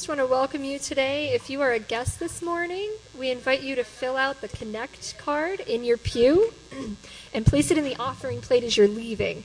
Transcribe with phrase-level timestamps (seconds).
[0.00, 1.34] just want to welcome you today.
[1.34, 5.18] If you are a guest this morning, we invite you to fill out the Connect
[5.18, 6.54] card in your pew
[7.34, 9.44] and place it in the offering plate as you're leaving.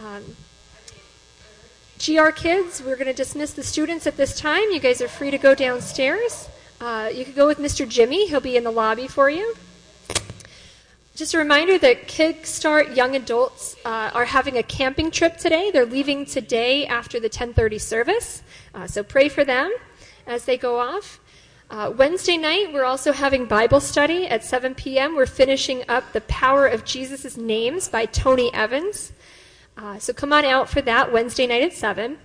[0.00, 0.34] Um,
[2.04, 4.72] GR kids, we're going to dismiss the students at this time.
[4.72, 6.48] You guys are free to go downstairs.
[6.80, 7.88] Uh, you could go with Mr.
[7.88, 9.54] Jimmy, he'll be in the lobby for you.
[11.16, 15.70] Just a reminder that Kickstart Young Adults uh, are having a camping trip today.
[15.70, 18.42] They're leaving today after the 10:30 service,
[18.74, 19.74] uh, so pray for them
[20.26, 21.20] as they go off.
[21.68, 25.14] Uh, Wednesday night, we're also having Bible study at 7 p.m.
[25.14, 29.12] We're finishing up The Power of Jesus' Names by Tony Evans.
[29.76, 32.18] Uh, so come on out for that Wednesday night at 7.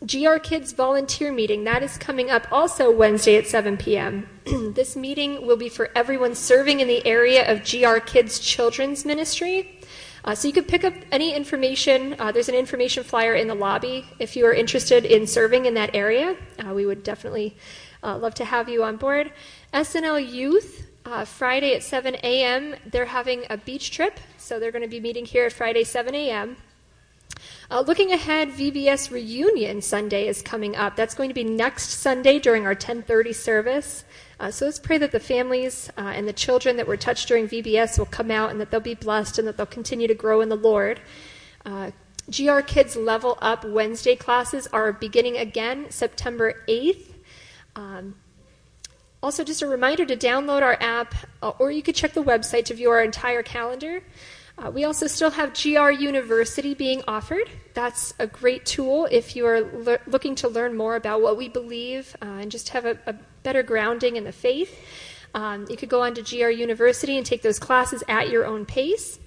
[0.00, 1.64] GR Kids volunteer meeting.
[1.64, 4.28] That is coming up also Wednesday at 7 p.m.
[4.74, 9.78] this meeting will be for everyone serving in the area of GR Kids Children's Ministry.
[10.24, 12.16] Uh, so you could pick up any information.
[12.18, 15.74] Uh, there's an information flyer in the lobby if you are interested in serving in
[15.74, 16.36] that area.
[16.58, 17.56] Uh, we would definitely
[18.02, 19.32] uh, love to have you on board.
[19.74, 24.18] SNL Youth, uh, Friday at 7 a.m., they're having a beach trip.
[24.38, 26.56] So they're going to be meeting here at Friday, 7 a.m.
[27.72, 30.94] Uh, looking ahead, VBS reunion Sunday is coming up.
[30.94, 34.04] That's going to be next Sunday during our 10:30 service.
[34.38, 37.48] Uh, so let's pray that the families uh, and the children that were touched during
[37.48, 40.42] VBS will come out and that they'll be blessed and that they'll continue to grow
[40.42, 41.00] in the Lord.
[41.64, 41.92] Uh,
[42.30, 47.14] GR Kids Level Up Wednesday classes are beginning again September 8th.
[47.74, 48.16] Um,
[49.22, 52.66] also, just a reminder to download our app, uh, or you could check the website
[52.66, 54.02] to view our entire calendar.
[54.58, 57.48] Uh, we also still have GR University being offered.
[57.74, 61.48] That's a great tool if you are le- looking to learn more about what we
[61.48, 64.78] believe uh, and just have a, a, better grounding in the faith.
[65.34, 68.66] Um, you could go on to GR University and take those classes at your own
[68.66, 69.18] pace.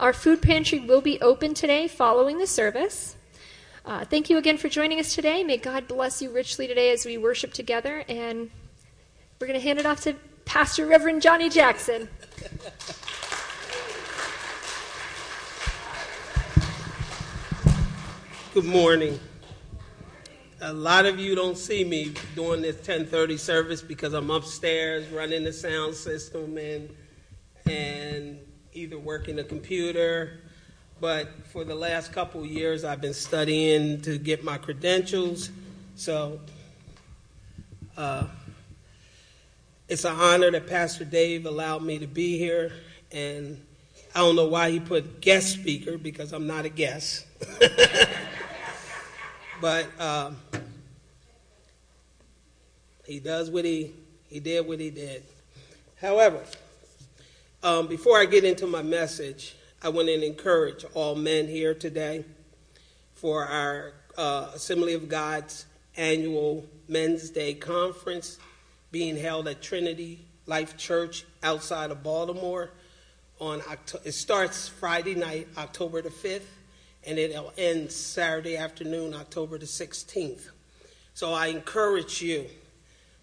[0.00, 3.16] Our food pantry will be open today following the service.
[3.84, 5.44] Uh, thank you again for joining us today.
[5.44, 8.02] May God bless you richly today as we worship together.
[8.08, 8.50] And
[9.38, 10.14] we're going to hand it off to
[10.46, 12.08] Pastor Reverend Johnny Jackson.
[18.54, 19.18] Good morning.
[20.60, 25.42] A lot of you don't see me doing this 10:30 service because I'm upstairs running
[25.42, 26.88] the sound system and
[27.68, 28.38] and
[28.72, 30.38] either working the computer.
[31.00, 35.50] But for the last couple years, I've been studying to get my credentials.
[35.96, 36.38] So
[37.96, 38.28] uh,
[39.88, 42.70] it's an honor that Pastor Dave allowed me to be here.
[43.10, 43.60] And
[44.14, 47.26] I don't know why he put guest speaker because I'm not a guest.
[49.64, 50.36] but um,
[53.06, 53.94] he does what he
[54.28, 55.22] he did what he did.
[55.98, 56.42] However,
[57.62, 62.26] um, before I get into my message, I want to encourage all men here today
[63.14, 65.64] for our uh, Assembly of God's
[65.96, 68.38] annual Men's Day conference
[68.92, 72.68] being held at Trinity Life Church outside of Baltimore.
[73.40, 76.50] On October, it starts Friday night, October the fifth
[77.06, 80.48] and it'll end Saturday afternoon, October the 16th.
[81.14, 82.46] So I encourage you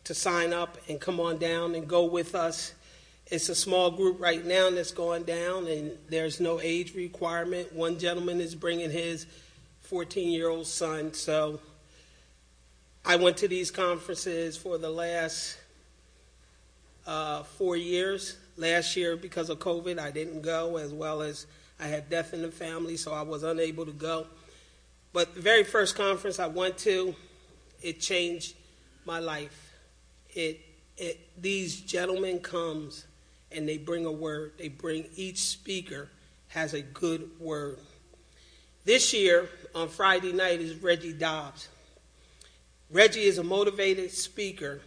[0.05, 2.73] to sign up and come on down and go with us.
[3.27, 7.73] It's a small group right now that's going down, and there's no age requirement.
[7.73, 9.25] One gentleman is bringing his
[9.81, 11.13] 14 year old son.
[11.13, 11.59] So
[13.05, 15.57] I went to these conferences for the last
[17.07, 18.37] uh, four years.
[18.57, 21.47] Last year, because of COVID, I didn't go, as well as
[21.81, 24.27] I had death in the family, so I was unable to go.
[25.13, 27.15] But the very first conference I went to,
[27.81, 28.55] it changed
[29.05, 29.73] my life.
[30.29, 30.61] It,
[30.95, 33.05] it, these gentlemen comes
[33.51, 34.53] and they bring a word.
[34.57, 36.07] They bring each speaker
[36.49, 37.79] has a good word.
[38.85, 41.69] This year on Friday night is Reggie Dabbs.
[42.91, 44.81] Reggie is a motivated speaker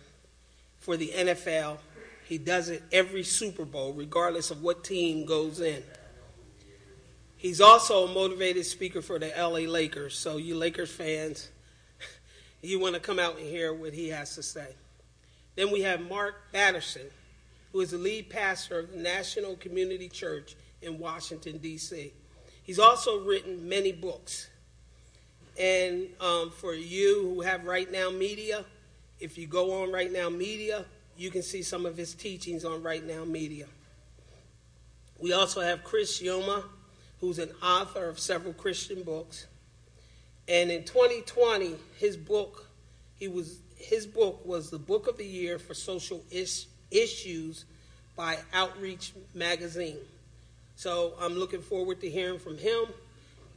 [0.78, 1.78] for the NFL.
[2.26, 5.82] He does it every Super Bowl, regardless of what team goes in.
[7.44, 10.16] He's also a motivated speaker for the LA Lakers.
[10.16, 11.50] So, you Lakers fans,
[12.62, 14.68] you want to come out and hear what he has to say.
[15.54, 17.04] Then we have Mark Batterson,
[17.70, 22.14] who is the lead pastor of the National Community Church in Washington, D.C.
[22.62, 24.48] He's also written many books.
[25.60, 28.64] And um, for you who have Right Now Media,
[29.20, 30.86] if you go on Right Now Media,
[31.18, 33.66] you can see some of his teachings on Right Now Media.
[35.20, 36.64] We also have Chris Yoma,
[37.24, 39.46] who's an author of several Christian books.
[40.46, 42.66] And in 2020, his book,
[43.14, 47.64] he was his book was the book of the year for social is, issues
[48.14, 49.96] by Outreach Magazine.
[50.76, 52.88] So I'm looking forward to hearing from him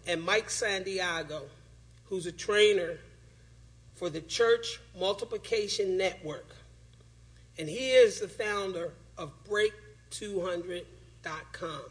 [0.07, 1.41] and Mike Santiago,
[2.05, 2.99] who's a trainer
[3.95, 6.55] for the Church Multiplication Network.
[7.59, 11.81] And he is the founder of Break200.com.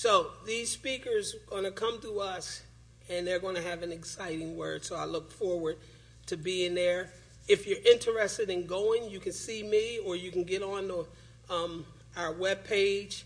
[0.00, 2.62] So these speakers are going to come to us
[3.10, 4.82] and they're going to have an exciting word.
[4.82, 5.76] So I look forward
[6.24, 7.10] to being there.
[7.48, 11.06] If you're interested in going, you can see me or you can get on the,
[11.54, 11.84] um,
[12.16, 13.24] our webpage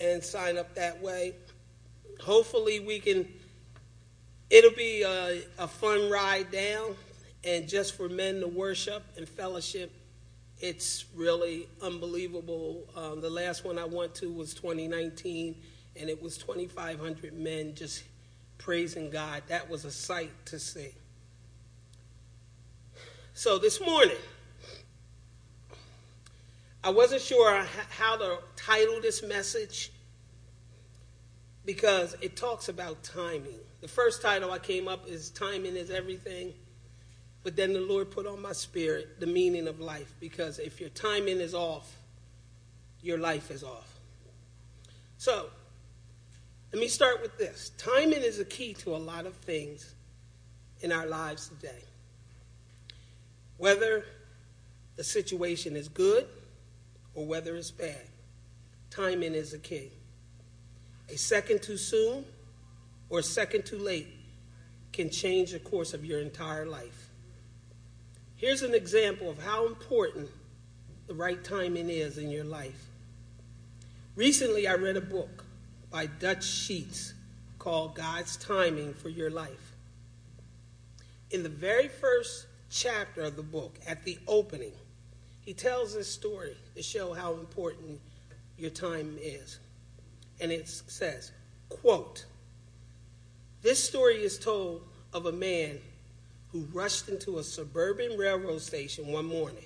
[0.00, 1.36] and sign up that way.
[2.20, 3.32] Hopefully, we can,
[4.50, 6.96] it'll be a, a fun ride down
[7.44, 9.92] and just for men to worship and fellowship
[10.60, 12.84] it's really unbelievable.
[12.96, 15.54] Um, the last one I went to was 2019,
[15.98, 18.04] and it was 2,500 men just
[18.58, 19.42] praising God.
[19.48, 20.90] That was a sight to see.
[23.34, 24.16] So this morning,
[26.82, 29.92] I wasn't sure how to title this message
[31.64, 33.60] because it talks about timing.
[33.80, 36.54] The first title I came up is Timing is Everything.
[37.44, 40.90] But then the Lord put on my spirit the meaning of life because if your
[40.90, 41.96] timing is off,
[43.00, 43.98] your life is off.
[45.16, 45.46] So,
[46.72, 47.72] let me start with this.
[47.78, 49.94] Timing is a key to a lot of things
[50.80, 51.82] in our lives today.
[53.56, 54.04] Whether
[54.96, 56.26] the situation is good
[57.14, 58.02] or whether it's bad,
[58.90, 59.90] timing is a key.
[61.08, 62.24] A second too soon
[63.08, 64.08] or a second too late
[64.92, 67.10] can change the course of your entire life.
[68.36, 70.28] Here's an example of how important
[71.06, 72.86] the right timing is in your life.
[74.14, 75.44] Recently, I read a book
[75.90, 77.14] by Dutch Sheets
[77.58, 79.74] called God's Timing for Your Life.
[81.30, 84.72] In the very first chapter of the book, at the opening,
[85.40, 88.00] he tells this story to show how important
[88.58, 89.58] your time is.
[90.40, 91.32] And it says,
[91.68, 92.26] quote,
[93.62, 94.82] this story is told
[95.12, 95.78] of a man
[96.52, 99.64] who rushed into a suburban railroad station one morning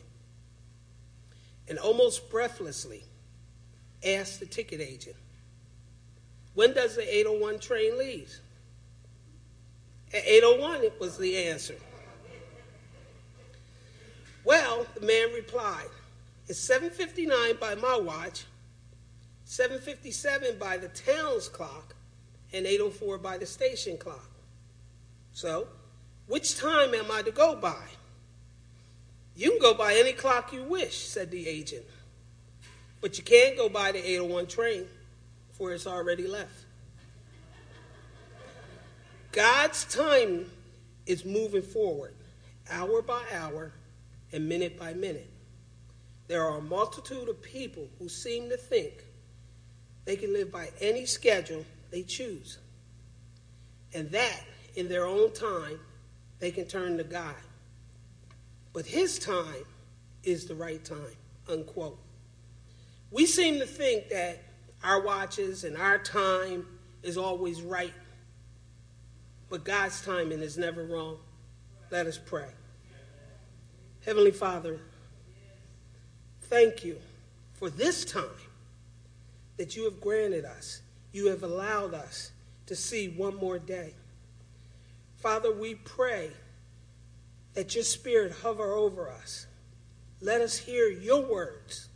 [1.68, 3.04] and almost breathlessly
[4.04, 5.16] asked the ticket agent,
[6.54, 8.32] When does the 801 train leave?
[10.12, 11.76] At 801, it was the answer.
[14.44, 15.88] Well, the man replied,
[16.48, 18.44] It's 759 by my watch,
[19.44, 21.94] 757 by the town's clock,
[22.52, 24.30] and 804 by the station clock.
[25.32, 25.68] So,
[26.26, 27.84] which time am I to go by?
[29.34, 31.86] You can go by any clock you wish, said the agent.
[33.00, 34.86] But you can't go by the 801 train,
[35.62, 36.64] for it's already left.
[39.30, 40.50] God's time
[41.06, 42.14] is moving forward,
[42.68, 43.70] hour by hour
[44.32, 45.30] and minute by minute.
[46.26, 49.04] There are a multitude of people who seem to think
[50.04, 52.58] they can live by any schedule they choose,
[53.94, 54.40] and that
[54.74, 55.78] in their own time
[56.40, 57.36] they can turn to God.
[58.72, 59.64] But his time
[60.24, 61.16] is the right time,
[61.48, 62.00] unquote.
[63.12, 64.42] We seem to think that
[64.82, 66.66] our watches and our time
[67.02, 67.92] is always right,
[69.48, 71.18] but God's timing is never wrong.
[71.90, 72.48] Let us pray.
[74.04, 74.80] Heavenly Father,
[76.42, 76.98] thank you
[77.52, 78.24] for this time
[79.56, 80.80] that you have granted us.
[81.12, 82.32] You have allowed us
[82.66, 83.94] to see one more day.
[85.16, 86.30] Father, we pray
[87.54, 89.46] that your spirit hover over us.
[90.20, 91.88] Let us hear your words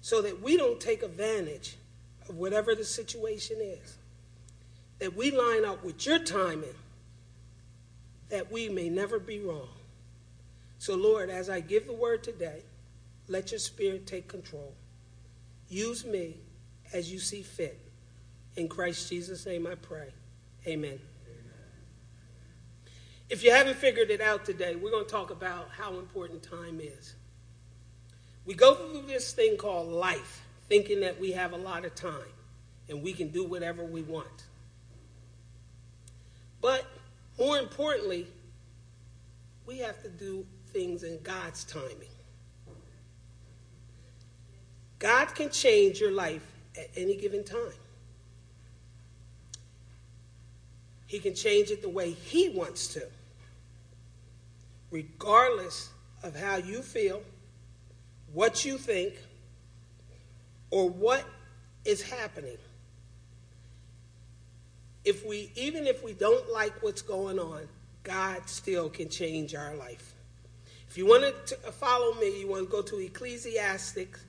[0.00, 1.76] so that we don't take advantage
[2.32, 3.96] whatever the situation is.
[4.98, 6.74] That we line up with your timing,
[8.30, 9.68] that we may never be wrong.
[10.78, 12.62] So, Lord, as I give the word today,
[13.28, 14.74] let your spirit take control.
[15.68, 16.36] Use me
[16.92, 17.78] as you see fit.
[18.56, 20.08] In Christ Jesus' name I pray.
[20.66, 20.98] Amen.
[23.28, 26.80] If you haven't figured it out today, we're going to talk about how important time
[26.80, 27.14] is.
[28.46, 32.32] We go through this thing called life, thinking that we have a lot of time
[32.88, 34.44] and we can do whatever we want.
[36.60, 36.84] But
[37.38, 38.26] more importantly,
[39.66, 42.08] we have to do things in God's timing.
[44.98, 46.44] God can change your life
[46.76, 47.58] at any given time.
[51.06, 53.02] He can change it the way He wants to
[54.90, 55.90] regardless
[56.22, 57.22] of how you feel,
[58.32, 59.14] what you think,
[60.70, 61.24] or what
[61.84, 62.58] is happening.
[65.04, 67.62] If we, even if we don't like what's going on,
[68.02, 70.14] God still can change our life.
[70.88, 74.20] If you want to uh, follow me, you want to go to Ecclesiastes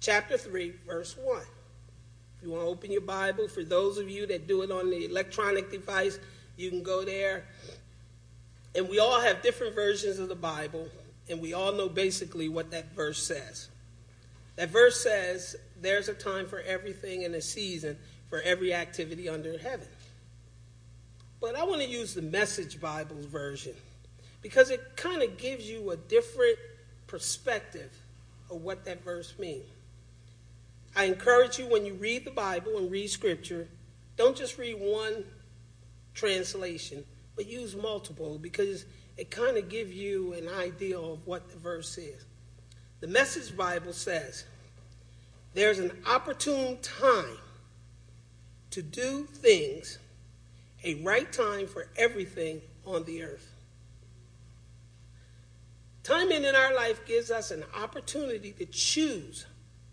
[0.00, 1.38] chapter 3, verse 1.
[1.38, 4.90] If you want to open your Bible, for those of you that do it on
[4.90, 6.18] the electronic device,
[6.56, 7.44] you can go there
[8.74, 10.88] And we all have different versions of the Bible,
[11.28, 13.68] and we all know basically what that verse says.
[14.56, 17.96] That verse says, There's a time for everything and a season
[18.28, 19.88] for every activity under heaven.
[21.40, 23.74] But I want to use the Message Bible's version
[24.40, 26.58] because it kind of gives you a different
[27.06, 27.92] perspective
[28.50, 29.64] of what that verse means.
[30.96, 33.68] I encourage you when you read the Bible and read Scripture,
[34.16, 35.24] don't just read one
[36.14, 38.84] translation, but use multiple because
[39.16, 42.24] it kind of gives you an idea of what the verse is.
[43.04, 44.46] The Message Bible says,
[45.52, 47.36] There's an opportune time
[48.70, 49.98] to do things,
[50.82, 53.52] a right time for everything on the earth.
[56.02, 59.44] Timing in our life gives us an opportunity to choose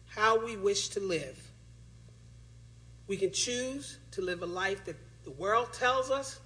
[0.05, 1.51] how we wish to live.
[3.07, 6.39] We can choose to live a life that the world tells us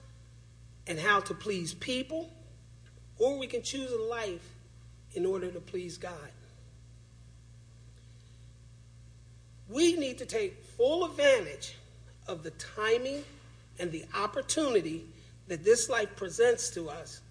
[0.87, 2.31] and how to please people,
[3.19, 4.55] or we can choose a life
[5.13, 6.31] in order to please God.
[9.69, 11.75] We need to take full advantage
[12.27, 13.23] of the timing
[13.79, 15.05] and the opportunity
[15.47, 17.21] that this life presents to us.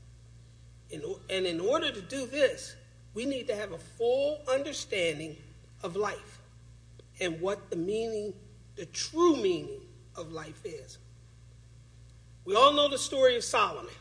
[0.93, 2.77] And in order to do this,
[3.15, 5.37] we need to have a full understanding
[5.83, 6.41] of life
[7.21, 8.35] and what the meaning,
[8.77, 9.81] the true meaning
[10.17, 10.99] of life is.
[12.45, 13.93] We all know the story of Solomon,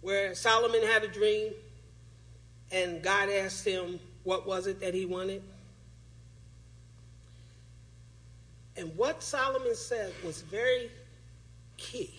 [0.00, 1.52] where Solomon had a dream
[2.70, 5.42] and God asked him what was it that he wanted.
[8.76, 10.90] And what Solomon said was very
[11.76, 12.14] key.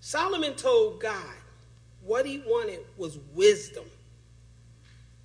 [0.00, 1.36] Solomon told God
[2.04, 3.84] what he wanted was wisdom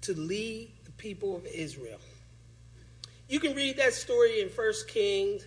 [0.02, 2.00] to lead the people of Israel.
[3.28, 5.46] You can read that story in 1 Kings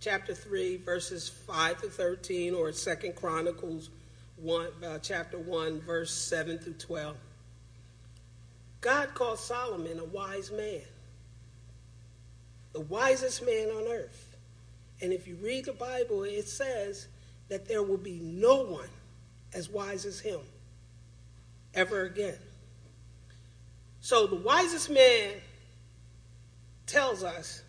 [0.00, 3.90] chapter 3 verses 5 to 13 or 2 Chronicles
[4.36, 7.16] 1 uh, chapter 1 verse 7 through 12.
[8.82, 10.82] God called Solomon a wise man.
[12.76, 14.36] The wisest man on earth.
[15.00, 17.08] And if you read the Bible, it says
[17.48, 18.90] that there will be no one
[19.54, 20.40] as wise as him
[21.72, 22.36] ever again.
[24.02, 25.36] So the wisest man
[26.84, 27.62] tells us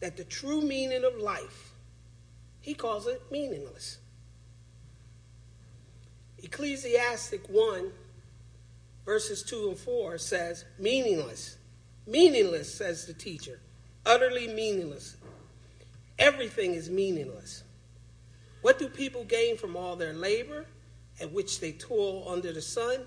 [0.00, 1.74] that the true meaning of life,
[2.62, 3.98] he calls it meaningless.
[6.42, 7.92] Ecclesiastic 1,
[9.04, 11.58] verses 2 and 4 says, meaningless.
[12.06, 13.60] Meaningless, says the teacher.
[14.04, 15.16] Utterly meaningless.
[16.18, 17.62] Everything is meaningless.
[18.62, 20.66] What do people gain from all their labor
[21.20, 23.00] at which they toil under the sun?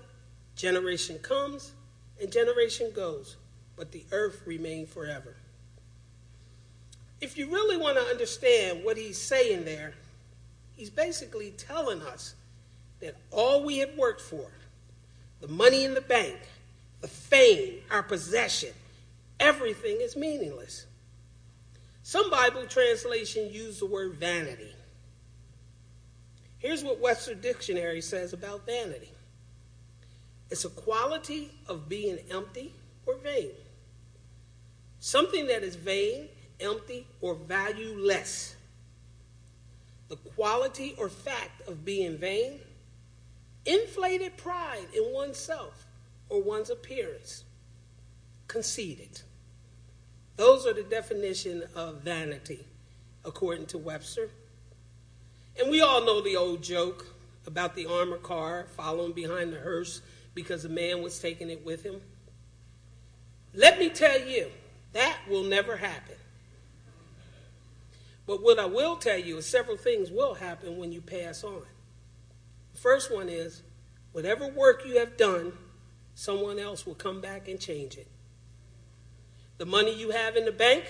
[0.54, 1.72] Generation comes
[2.20, 3.36] and generation goes,
[3.76, 5.36] but the earth remains forever.
[7.20, 9.94] If you really want to understand what he's saying there,
[10.74, 12.34] he's basically telling us
[13.00, 14.50] that all we have worked for,
[15.40, 16.36] the money in the bank,
[17.00, 18.70] the fame, our possession,
[19.40, 20.86] everything is meaningless.
[22.02, 24.72] Some Bible translations use the word vanity.
[26.58, 29.10] Here's what Webster Dictionary says about vanity
[30.50, 32.72] it's a quality of being empty
[33.04, 33.50] or vain.
[35.00, 36.28] Something that is vain,
[36.60, 38.56] empty, or valueless.
[40.08, 42.60] The quality or fact of being vain,
[43.64, 45.86] inflated pride in oneself
[46.28, 47.44] or one's appearance,
[48.48, 49.22] conceited.
[50.36, 52.66] Those are the definition of vanity,
[53.24, 54.28] according to Webster.
[55.58, 57.06] And we all know the old joke
[57.46, 60.02] about the armored car following behind the hearse
[60.34, 62.00] because a man was taking it with him.
[63.54, 64.50] Let me tell you,
[64.92, 66.16] that will never happen.
[68.26, 71.62] But what I will tell you is several things will happen when you pass on.
[72.74, 73.62] The first one is
[74.12, 75.52] whatever work you have done,
[76.14, 78.08] someone else will come back and change it.
[79.58, 80.84] The money you have in the bank,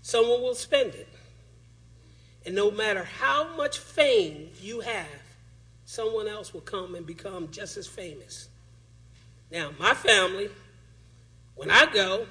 [0.00, 1.08] someone will spend it.
[2.46, 5.06] And no matter how much fame you have,
[5.84, 8.48] someone else will come and become just as famous.
[9.50, 10.50] Now, my family,
[11.56, 12.26] when I go,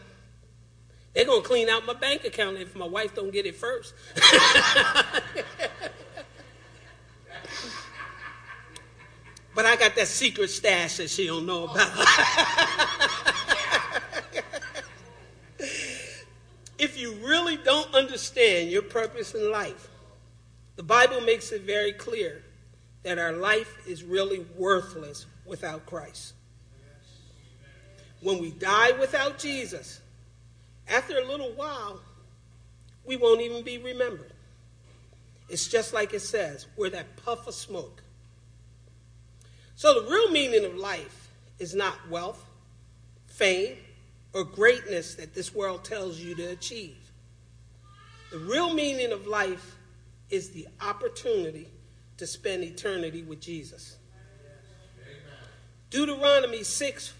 [1.13, 3.93] they're going to clean out my bank account if my wife don't get it first.
[9.55, 12.07] but I got that secret stash that she don't know about.
[16.77, 19.89] if you really don't understand your purpose in life,
[20.75, 22.43] the Bible makes it very clear
[23.03, 26.34] that our life is really worthless without Christ.
[28.22, 30.01] When we die without Jesus,
[30.88, 32.01] after a little while,
[33.05, 34.34] we won't even be remembered.
[35.50, 38.03] It's just like it says, we're that puff of smoke.
[39.75, 41.29] So, the real meaning of life
[41.60, 42.43] is not wealth,
[43.27, 43.77] fame,
[44.34, 46.98] or greatness that this world tells you to achieve.
[48.31, 49.77] The real meaning of life
[50.29, 51.67] is the opportunity
[52.17, 53.98] to spend eternity with Jesus.
[55.89, 57.13] Deuteronomy 6,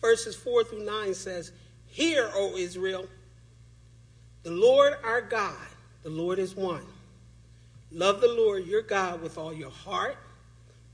[0.00, 1.52] verses 4 through 9 says,
[1.86, 3.06] Hear, O Israel,
[4.42, 5.54] the Lord our God,
[6.02, 6.84] the Lord is one.
[7.92, 10.16] Love the Lord your God with all your heart,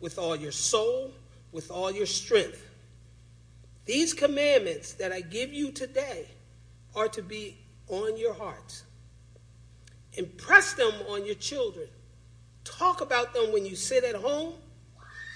[0.01, 1.11] with all your soul,
[1.53, 2.63] with all your strength.
[3.87, 6.29] These commandments that I give you today
[6.95, 8.85] are to be on your hearts.
[10.15, 11.89] Impress them on your children.
[12.65, 14.55] Talk about them when you sit at home,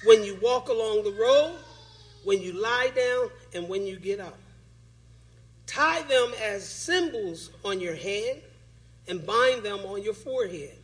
[0.04, 1.58] when you walk along the road,
[2.24, 4.38] when you lie down, and when you get up.
[5.66, 8.40] Tie them as symbols on your hand
[9.08, 10.78] and bind them on your forehead.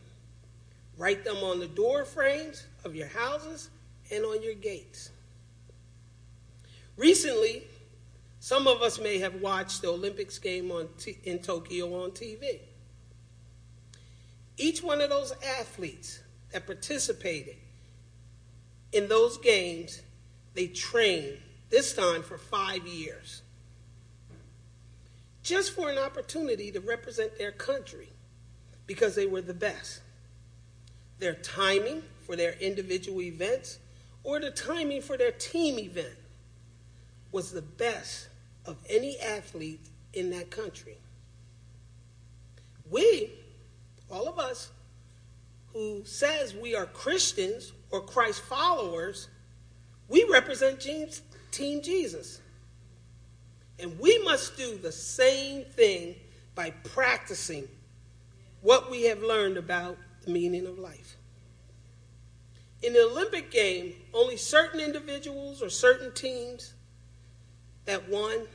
[0.97, 3.69] Write them on the door frames of your houses
[4.11, 5.09] and on your gates.
[6.97, 7.63] Recently,
[8.39, 12.59] some of us may have watched the Olympics game t- in Tokyo on TV.
[14.57, 16.19] Each one of those athletes
[16.51, 17.57] that participated
[18.91, 20.01] in those games,
[20.53, 21.37] they trained
[21.69, 23.41] this time for five years
[25.45, 28.09] just for an opportunity to represent their country
[28.87, 30.01] because they were the best.
[31.19, 33.77] Their timing for their individual events
[34.23, 36.17] or the timing for their team event
[37.35, 38.29] was the best
[38.65, 40.97] of any athlete in that country.
[42.89, 43.29] We,
[44.09, 44.71] all of us,
[45.73, 49.27] who says we are Christians or Christ followers,
[50.07, 52.39] we represent Team Jesus.
[53.79, 56.15] And we must do the same thing
[56.55, 57.67] by practicing
[58.61, 61.17] what we have learned about the meaning of life.
[62.81, 66.74] In the Olympic game, only certain individuals or certain teams
[67.85, 68.47] that won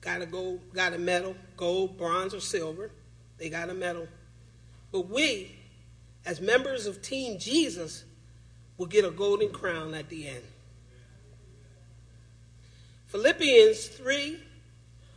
[0.00, 2.90] got a gold, got a medal, gold, bronze, or silver.
[3.38, 4.08] They got a medal.
[4.90, 5.54] But we,
[6.26, 8.04] as members of Team Jesus,
[8.76, 10.42] will get a golden crown at the end.
[13.06, 14.38] Philippians 3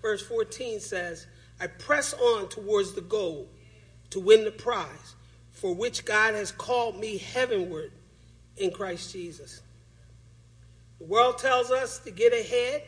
[0.05, 1.25] verse 14 says,
[1.59, 3.47] I press on towards the goal
[4.11, 5.15] to win the prize
[5.51, 7.91] for which God has called me heavenward
[8.55, 9.63] in Christ Jesus.
[10.99, 12.83] The world tells us to get ahead,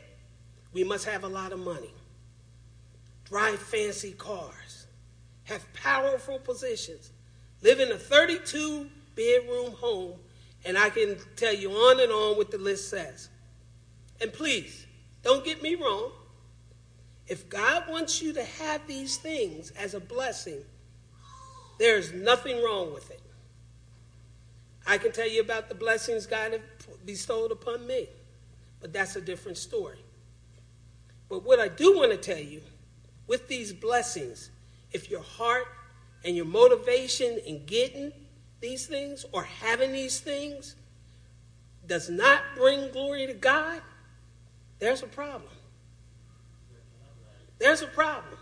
[0.77, 1.89] we must have a lot of money,
[3.25, 4.85] drive fancy cars,
[5.45, 7.09] have powerful positions,
[7.63, 10.13] live in a 32 bedroom home,
[10.65, 13.29] and I can tell you on and on what the list says.
[14.21, 14.85] And please,
[15.23, 16.11] don't get me wrong.
[17.25, 20.61] If God wants you to have these things as a blessing,
[21.79, 23.21] there's nothing wrong with it.
[24.85, 26.61] I can tell you about the blessings God has
[27.03, 28.09] bestowed upon me,
[28.79, 29.97] but that's a different story.
[31.29, 32.61] But what I do want to tell you
[33.27, 34.49] with these blessings,
[34.91, 35.65] if your heart
[36.23, 38.11] and your motivation in getting
[38.61, 40.75] these things or having these things
[41.85, 43.81] does not bring glory to God,
[44.79, 45.51] there's a problem.
[47.59, 48.37] There's a problem.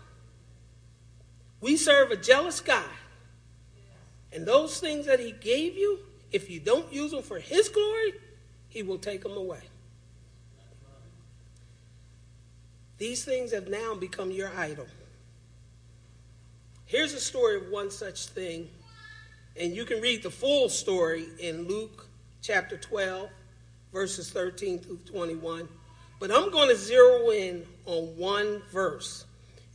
[1.60, 2.84] We serve a jealous God.
[4.32, 8.12] And those things that He gave you, if you don't use them for His glory,
[8.68, 9.62] He will take them away.
[12.98, 14.86] These things have now become your idol.
[16.86, 18.70] Here's a story of one such thing,
[19.60, 22.06] and you can read the full story in Luke
[22.40, 23.28] chapter 12,
[23.92, 25.68] verses 13 through 21.
[26.18, 29.24] But I'm going to zero in on one verse,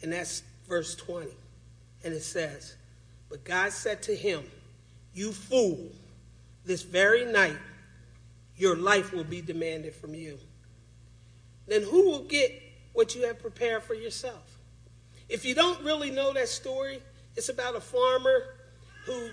[0.02, 1.28] and that's verse 20.
[2.04, 2.76] And it says,
[3.30, 4.44] But God said to him,
[5.14, 5.92] You fool,
[6.66, 7.58] this very night
[8.56, 10.40] your life will be demanded from you.
[11.68, 14.60] Then who will get what you have prepared for yourself?
[15.30, 17.02] If you don't really know that story,
[17.36, 18.56] it's about a farmer
[19.06, 19.30] who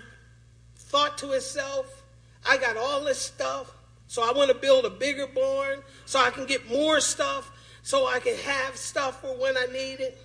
[0.75, 2.03] thought to himself,
[2.47, 3.71] I got all this stuff.
[4.07, 7.51] So I want to build a bigger barn so I can get more stuff,
[7.83, 10.17] so I can have stuff for when I need it.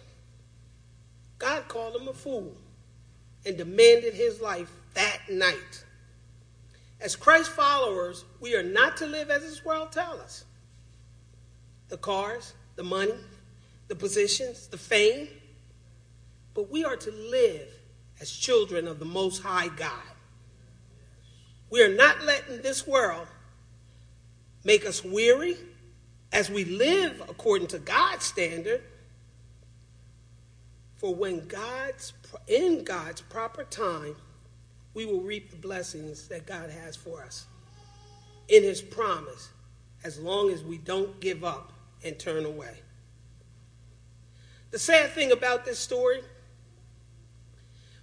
[1.39, 2.57] God called him a fool
[3.45, 5.85] and demanded his life that night.
[7.01, 10.45] As Christ followers, we are not to live as this world tells us.
[11.95, 13.15] The cars, the money,
[13.87, 15.29] the positions, the fame,
[16.53, 17.69] but we are to live
[18.21, 20.03] as children of the Most High God.
[21.71, 23.29] We are not letting this world
[24.65, 25.57] make us weary
[26.33, 28.83] as we live according to God's standard.
[30.97, 32.13] For when God's
[32.49, 34.17] in God's proper time,
[34.95, 37.47] we will reap the blessings that God has for us
[38.49, 39.51] in his promise
[40.03, 41.71] as long as we don't give up
[42.05, 42.77] and turn away.
[44.71, 46.21] The sad thing about this story,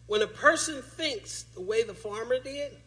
[0.07, 2.77] when a person thinks the way the farmer did,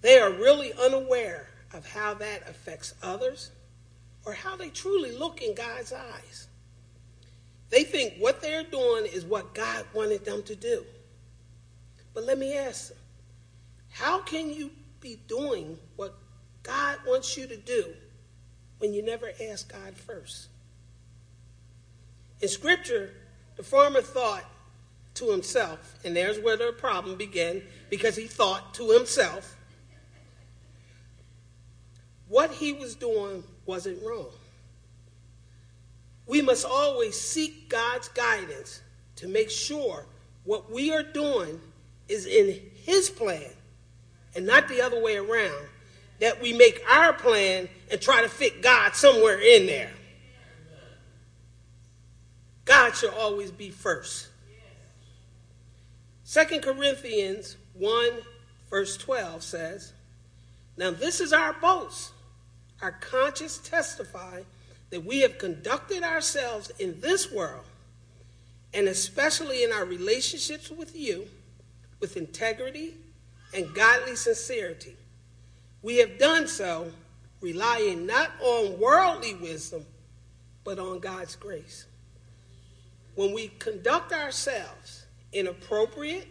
[0.00, 3.50] they are really unaware of how that affects others
[4.24, 6.48] or how they truly look in God's eyes.
[7.70, 10.84] They think what they're doing is what God wanted them to do.
[12.14, 12.98] But let me ask them
[13.90, 14.70] how can you
[15.00, 16.14] be doing what
[16.62, 17.86] God wants you to do
[18.82, 20.48] when you never ask God first?
[22.40, 23.10] In Scripture,
[23.54, 24.44] the farmer thought
[25.14, 29.56] to himself, and there's where the problem began because he thought to himself.
[32.26, 34.30] What he was doing wasn't wrong.
[36.26, 38.82] We must always seek God's guidance
[39.16, 40.06] to make sure
[40.42, 41.60] what we are doing
[42.08, 43.50] is in His plan
[44.34, 45.68] and not the other way around.
[46.22, 49.90] That we make our plan and try to fit God somewhere in there.
[52.64, 54.28] God should always be first.
[56.32, 58.10] 2 Corinthians 1,
[58.70, 59.92] verse 12 says,
[60.76, 62.12] Now this is our boast.
[62.80, 64.42] Our conscience testify
[64.90, 67.64] that we have conducted ourselves in this world,
[68.72, 71.26] and especially in our relationships with you,
[71.98, 72.94] with integrity
[73.52, 74.94] and godly sincerity.
[75.82, 76.90] We have done so
[77.40, 79.84] relying not on worldly wisdom,
[80.64, 81.86] but on God's grace.
[83.14, 86.28] When we conduct ourselves inappropriate,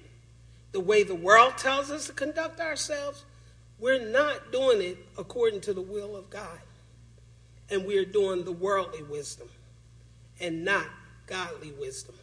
[0.72, 3.26] the way the world tells us to conduct ourselves,
[3.78, 6.60] we're not doing it according to the will of God
[7.72, 9.50] and we are doing the worldly wisdom
[10.40, 10.86] and not
[11.26, 12.14] godly wisdom.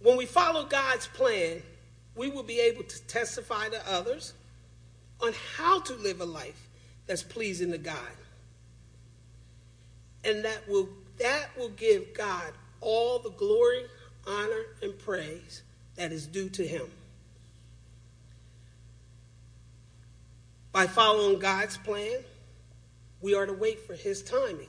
[0.00, 1.62] When we follow God's plan,
[2.14, 4.34] we will be able to testify to others
[5.22, 6.68] on how to live a life
[7.06, 7.96] that's pleasing to God.
[10.24, 13.84] And that will, that will give God all the glory,
[14.26, 15.62] honor, and praise
[15.96, 16.90] that is due to Him.
[20.72, 22.20] By following God's plan,
[23.20, 24.68] we are to wait for his timing.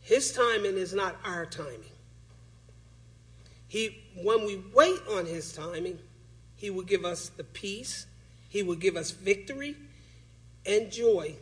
[0.00, 1.80] His timing is not our timing.
[3.66, 5.98] He, when we wait on his timing,
[6.56, 8.06] he will give us the peace,
[8.54, 9.74] he will give us victory
[10.64, 11.34] and joy,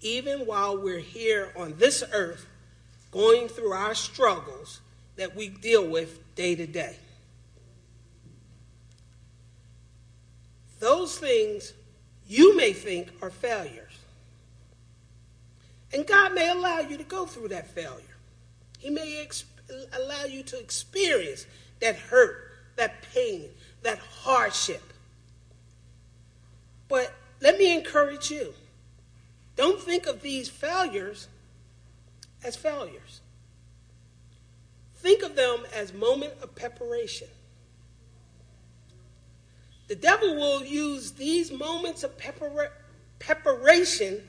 [0.00, 2.44] even while we're here on this earth
[3.12, 4.80] going through our struggles
[5.14, 6.96] that we deal with day to day.
[10.80, 11.72] Those things
[12.26, 13.92] you may think are failures
[15.92, 18.16] and God may allow you to go through that failure.
[18.78, 19.44] He may ex-
[19.92, 21.46] allow you to experience
[21.80, 23.50] that hurt, that pain,
[23.82, 24.89] that hardship.
[26.90, 28.52] But let me encourage you
[29.56, 31.28] don't think of these failures
[32.42, 33.20] as failures.
[34.96, 37.28] Think of them as moment of preparation.
[39.88, 42.70] The devil will use these moments of prepara-
[43.18, 44.22] preparation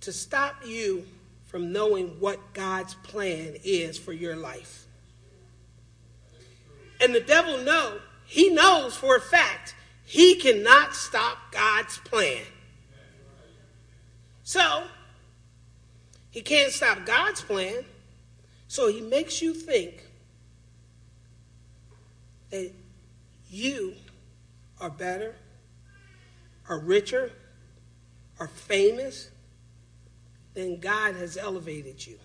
[0.00, 1.04] to stop you
[1.44, 4.86] from knowing what God's plan is for your life.
[7.00, 9.74] And the devil know, he knows for a fact
[10.04, 12.42] he cannot stop God's plan.
[14.42, 14.84] So,
[16.30, 17.84] he can't stop God's plan.
[18.66, 20.02] So he makes you think
[22.50, 22.72] that
[23.48, 23.94] you
[24.80, 25.36] are better,
[26.68, 27.30] are richer,
[28.40, 29.30] are famous,
[30.54, 32.18] then God has elevated you.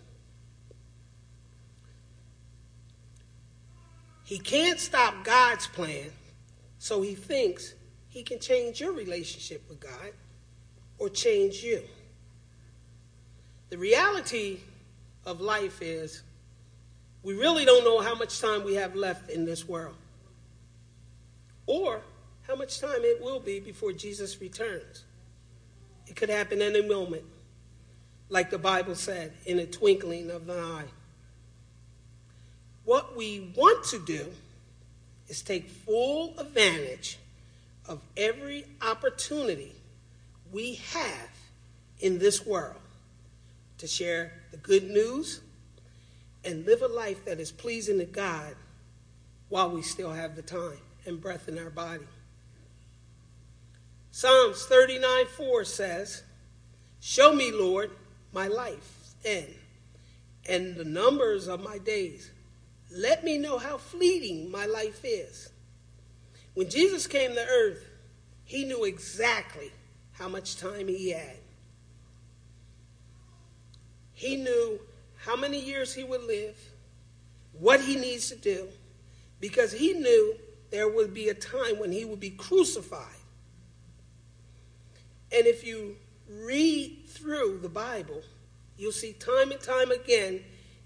[4.23, 6.09] He can't stop God's plan,
[6.79, 7.75] so he thinks
[8.07, 10.11] he can change your relationship with God
[10.97, 11.83] or change you.
[13.69, 14.61] The reality
[15.25, 16.23] of life is
[17.21, 19.95] we really don't know how much time we have left in this world
[21.67, 22.01] or
[22.47, 25.03] how much time it will be before Jesus returns.
[26.07, 27.25] It could happen any moment
[28.29, 30.85] like the Bible said, in a twinkling of an eye.
[32.85, 34.27] What we want to do
[35.29, 37.19] is take full advantage
[37.87, 39.73] of every opportunity
[40.51, 41.29] we have
[41.99, 42.75] in this world
[43.77, 45.41] to share the good news
[46.43, 48.55] and live a life that is pleasing to God
[49.49, 52.05] while we still have the time and breath in our body.
[54.11, 56.23] Psalms 39 4 says,
[56.99, 57.91] Show me, Lord,
[58.33, 59.53] my life end
[60.47, 62.31] and the numbers of my days.
[62.91, 65.49] Let me know how fleeting my life is.
[66.53, 67.85] When Jesus came to earth,
[68.43, 69.71] he knew exactly
[70.13, 71.37] how much time he had.
[74.11, 74.79] He knew
[75.17, 76.57] how many years he would live,
[77.53, 78.67] what he needs to do,
[79.39, 80.35] because he knew
[80.71, 83.05] there would be a time when he would be crucified.
[85.31, 85.95] And if you
[86.27, 88.21] read through the Bible,
[88.77, 90.41] you'll see time and time again,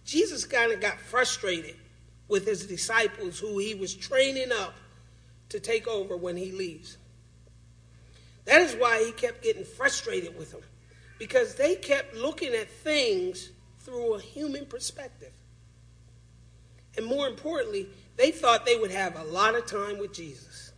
[0.06, 1.76] Jesus kind of got frustrated
[2.28, 4.76] with his disciples who he was training up
[5.50, 6.98] to take over when he leaves.
[8.46, 10.62] That is why he kept getting frustrated with them,
[11.20, 15.32] because they kept looking at things through a human perspective.
[16.98, 20.72] And more importantly, they thought they would have a lot of time with Jesus.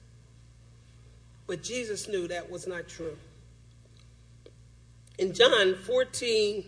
[1.47, 3.17] But Jesus knew that was not true.
[5.17, 6.65] In John 14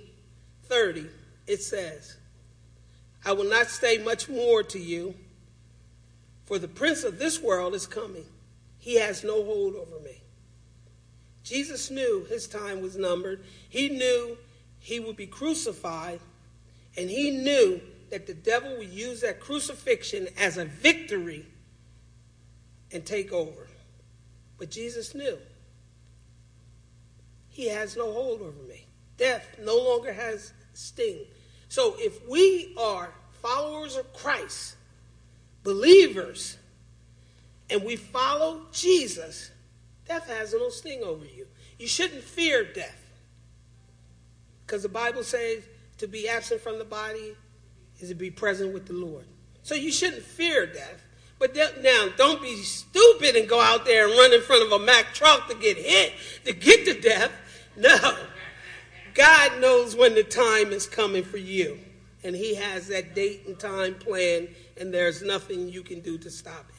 [0.66, 1.06] 30,
[1.48, 2.18] it says,
[3.28, 5.13] I will not say much more to you,
[6.46, 8.24] for the prince of this world is coming.
[8.80, 10.22] He has no hold over me.
[11.44, 13.44] Jesus knew his time was numbered.
[13.68, 14.38] He knew
[14.80, 16.22] he would be crucified,
[16.96, 21.46] and he knew that the devil would use that crucifixion as a victory
[22.94, 23.68] and take over.
[24.58, 25.38] But Jesus knew
[27.50, 28.86] he has no hold over me.
[29.18, 31.26] Death no longer has sting.
[31.70, 34.76] So if we are followers of Christ,
[35.64, 36.58] believers,
[37.70, 39.52] and we follow Jesus,
[40.08, 41.48] death has no sting over you.
[41.78, 43.04] You shouldn't fear death.
[44.66, 45.64] Because the Bible says
[45.98, 47.36] to be absent from the body
[48.00, 49.26] is to be present with the Lord.
[49.64, 51.04] So you shouldn't fear death.
[51.40, 54.84] But now, don't be stupid and go out there and run in front of a
[54.84, 56.14] Mack truck to get hit,
[56.46, 57.32] to get to death.
[57.76, 58.18] No.
[59.18, 61.80] God knows when the time is coming for you.
[62.24, 64.50] And He has that date and time planned,
[64.80, 66.76] and there's nothing you can do to stop it.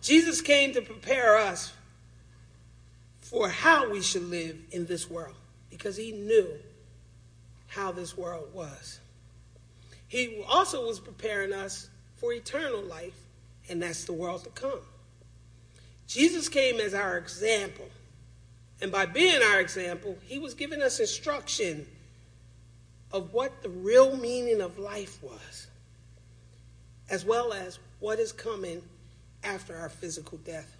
[0.00, 1.72] Jesus came to prepare us
[3.20, 5.34] for how we should live in this world
[5.68, 6.48] because He knew
[7.66, 9.00] how this world was.
[10.08, 13.18] He also was preparing us for eternal life,
[13.68, 14.80] and that's the world to come.
[16.06, 17.86] Jesus came as our example
[18.80, 21.86] and by being our example, he was giving us instruction
[23.12, 25.66] of what the real meaning of life was,
[27.08, 28.82] as well as what is coming
[29.42, 30.76] after our physical death.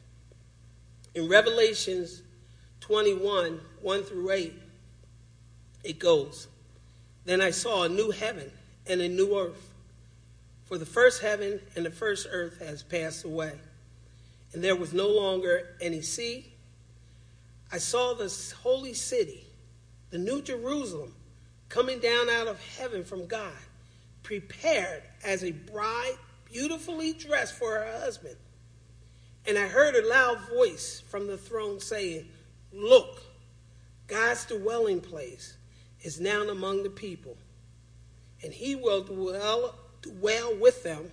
[1.15, 2.23] In Revelations
[2.81, 4.55] 21 1 through 8,
[5.85, 6.49] it goes
[7.25, 8.51] Then I saw a new heaven
[8.87, 9.73] and a new earth,
[10.67, 13.53] for the first heaven and the first earth has passed away,
[14.53, 16.53] and there was no longer any sea
[17.73, 19.45] I saw the holy city,
[20.11, 21.15] the New Jerusalem,
[21.69, 23.53] coming down out of heaven from God,
[24.23, 26.17] prepared as a bride
[26.51, 28.37] beautifully dressed for her husband.
[29.47, 32.27] And I heard a loud voice from the throne saying,
[32.73, 33.23] Look,
[34.07, 35.57] God's dwelling place
[36.03, 37.37] is now among the people,
[38.43, 41.11] and he will dwell, dwell with them.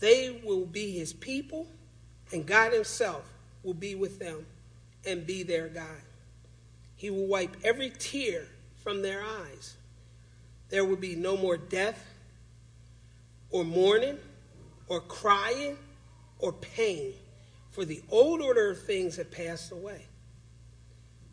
[0.00, 1.66] They will be his people,
[2.32, 3.24] and God himself
[3.68, 4.46] will be with them
[5.06, 6.00] and be their God.
[6.96, 8.46] He will wipe every tear
[8.82, 9.76] from their eyes.
[10.70, 12.02] There will be no more death,
[13.50, 14.18] or mourning,
[14.88, 15.76] or crying,
[16.38, 17.12] or pain,
[17.70, 20.06] for the old order of things have passed away.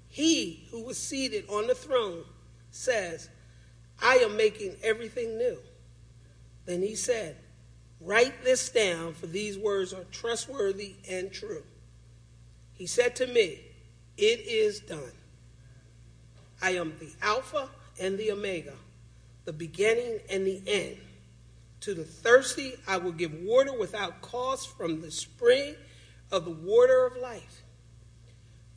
[0.10, 2.26] He who was seated on the throne
[2.70, 3.30] says,
[4.02, 5.58] I am making everything new.
[6.66, 7.38] Then he said,
[8.02, 11.64] Write this down, for these words are trustworthy and true.
[12.76, 13.60] He said to me,
[14.18, 15.12] It is done.
[16.62, 18.74] I am the Alpha and the Omega,
[19.46, 20.98] the beginning and the end.
[21.82, 25.76] To the thirsty, I will give water without cost from the spring
[26.32, 27.64] of the water of life.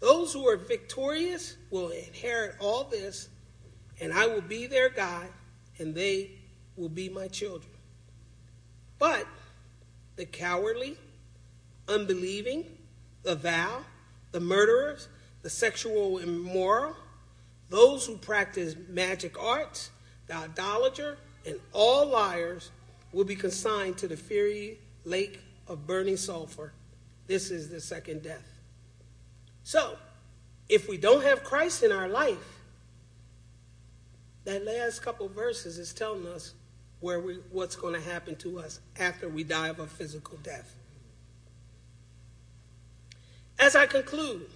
[0.00, 3.28] Those who are victorious will inherit all this,
[4.00, 5.26] and I will be their God,
[5.78, 6.32] and they
[6.76, 7.72] will be my children.
[8.98, 9.26] But
[10.16, 10.96] the cowardly,
[11.88, 12.77] unbelieving,
[13.28, 13.84] the vow,
[14.32, 15.08] the murderers,
[15.42, 16.96] the sexual immoral,
[17.68, 19.90] those who practice magic arts,
[20.28, 22.70] the idolater, and all liars
[23.12, 26.72] will be consigned to the fiery lake of burning sulfur.
[27.26, 28.48] This is the second death.
[29.62, 29.98] So,
[30.70, 32.62] if we don't have Christ in our life,
[34.44, 36.54] that last couple verses is telling us
[37.00, 40.77] where we, what's going to happen to us after we die of a physical death.
[43.58, 44.48] As I conclude,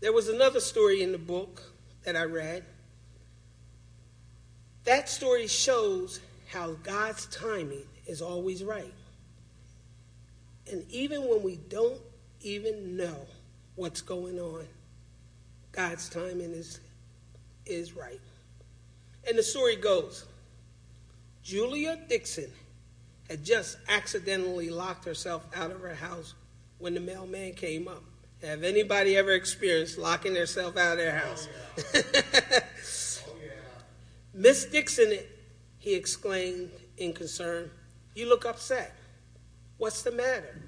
[0.00, 1.62] there was another story in the book
[2.04, 2.64] that I read.
[4.84, 6.20] That story shows
[6.50, 8.94] how God's timing is always right.
[10.70, 12.00] And even when we don't
[12.42, 13.26] even know
[13.78, 14.66] what's going on.
[15.72, 16.80] God's timing is,
[17.64, 18.20] is right.
[19.26, 20.24] And the story goes
[21.42, 22.50] Julia Dixon
[23.28, 26.34] had just accidentally locked herself out of her house
[26.78, 28.02] when the mailman came up.
[28.42, 31.48] Have anybody ever experienced locking themselves out of their house?
[31.48, 32.02] Oh, yeah.
[32.52, 33.50] oh, yeah.
[34.32, 35.18] Miss Dixon,
[35.78, 37.70] he exclaimed in concern,
[38.14, 38.94] you look upset.
[39.76, 40.60] What's the matter?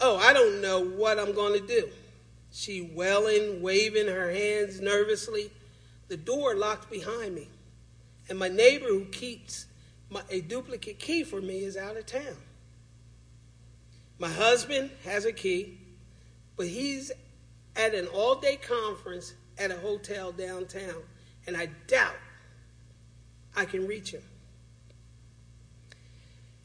[0.00, 1.88] Oh, I don't know what I'm going to do.
[2.50, 5.50] She welling, waving her hands nervously.
[6.08, 7.48] The door locked behind me,
[8.28, 9.66] and my neighbor who keeps
[10.10, 12.36] my, a duplicate key for me is out of town.
[14.24, 15.76] My husband has a key,
[16.56, 17.12] but he's
[17.76, 21.02] at an all day conference at a hotel downtown,
[21.46, 22.16] and I doubt
[23.54, 24.22] I can reach him.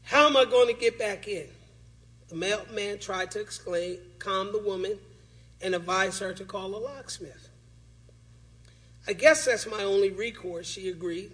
[0.04, 1.48] How am I going to get back in?
[2.30, 4.98] The mailman tried to exclaim, calm the woman,
[5.60, 7.50] and advise her to call a locksmith.
[9.06, 11.32] I guess that's my only recourse, she agreed.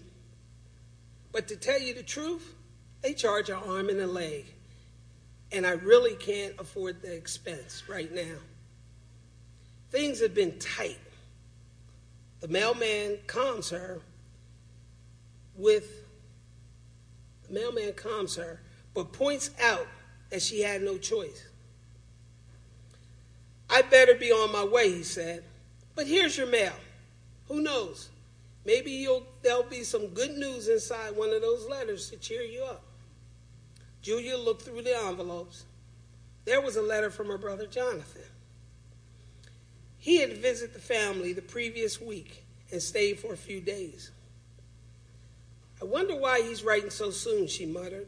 [1.30, 2.52] But to tell you the truth,
[3.02, 4.55] they charge an arm and a leg,
[5.52, 8.36] and I really can't afford the expense right now.
[9.90, 10.98] Things have been tight.
[12.40, 14.00] The mailman calms her
[15.56, 16.04] with
[17.46, 18.60] the mailman calms her,
[18.94, 19.86] but points out
[20.30, 21.46] that she had no choice.
[23.70, 25.44] I better be on my way, he said.
[25.94, 26.74] But here's your mail.
[27.48, 28.10] Who knows?
[28.64, 29.06] Maybe
[29.42, 32.82] there'll be some good news inside one of those letters to cheer you up.
[34.06, 35.64] Julia looked through the envelopes.
[36.44, 38.22] There was a letter from her brother Jonathan.
[39.98, 44.12] He had visited the family the previous week and stayed for a few days.
[45.82, 48.06] I wonder why he's writing so soon, she muttered.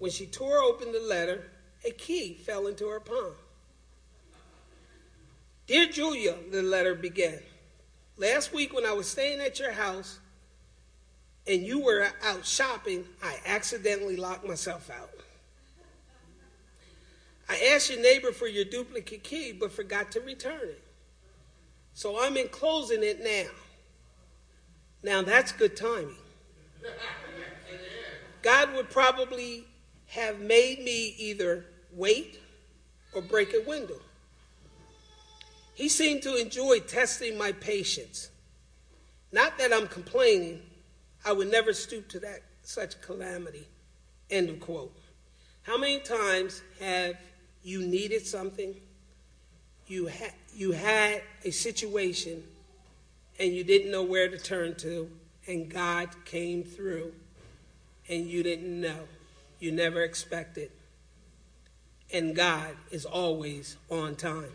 [0.00, 1.44] When she tore open the letter,
[1.84, 3.34] a key fell into her palm.
[5.68, 7.38] Dear Julia, the letter began.
[8.16, 10.18] Last week when I was staying at your house
[11.46, 15.10] and you were out shopping, I accidentally locked myself out.
[17.48, 20.82] I asked your neighbor for your duplicate key but forgot to return it.
[21.92, 23.50] So I'm enclosing it now.
[25.02, 26.16] Now that's good timing.
[28.42, 29.64] God would probably
[30.06, 32.40] have made me either wait
[33.12, 34.00] or break a window.
[35.74, 38.30] He seemed to enjoy testing my patience.
[39.32, 40.62] Not that I'm complaining,
[41.24, 43.66] I would never stoop to that such calamity.
[44.30, 44.94] End of quote.
[45.62, 47.16] How many times have
[47.62, 48.74] you needed something?
[49.86, 52.42] You had you had a situation
[53.38, 55.10] and you didn't know where to turn to,
[55.46, 57.12] and God came through,
[58.08, 59.08] and you didn't know.
[59.58, 60.70] You never expected.
[62.12, 64.52] And God is always on time.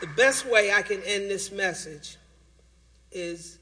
[0.00, 2.18] The best way I can end this message
[3.10, 3.58] is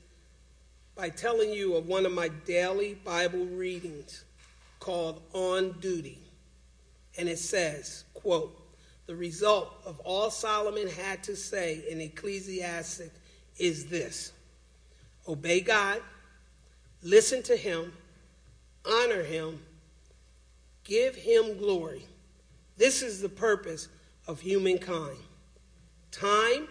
[0.94, 4.24] by telling you of one of my daily Bible readings
[4.78, 6.18] called On Duty.
[7.16, 8.54] And it says, quote,
[9.06, 13.10] the result of all Solomon had to say in Ecclesiastes
[13.58, 14.32] is this
[15.26, 16.02] obey God,
[17.02, 17.94] listen to Him,
[18.84, 19.58] honor Him,
[20.84, 22.04] give Him glory.
[22.76, 23.88] This is the purpose
[24.28, 25.16] of humankind.
[26.18, 26.66] Time,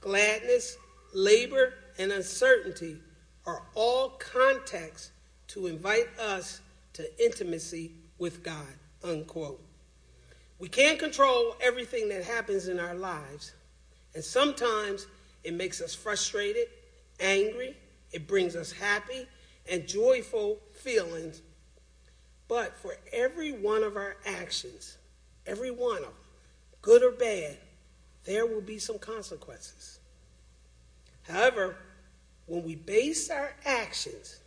[0.00, 0.78] gladness,
[1.12, 2.96] labor, and uncertainty
[3.44, 5.10] are all contexts
[5.48, 6.62] to invite us
[6.94, 8.66] to intimacy with God.
[9.04, 9.60] Unquote.
[10.58, 13.52] We can't control everything that happens in our lives,
[14.14, 15.06] and sometimes
[15.44, 16.68] it makes us frustrated,
[17.20, 17.76] angry,
[18.10, 19.28] it brings us happy
[19.70, 21.42] and joyful feelings.
[22.48, 24.96] But for every one of our actions,
[25.46, 26.12] every one of them,
[26.80, 27.58] good or bad,
[28.28, 30.00] there will be some consequences.
[31.26, 31.76] However,
[32.44, 34.40] when we base our actions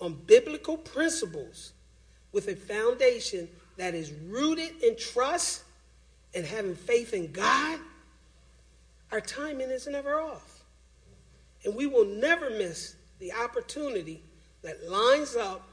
[0.00, 1.72] on biblical principles
[2.32, 5.62] with a foundation that is rooted in trust
[6.34, 7.78] and having faith in God,
[9.12, 10.64] our timing is never off.
[11.66, 14.22] And we will never miss the opportunity
[14.62, 15.68] that lines up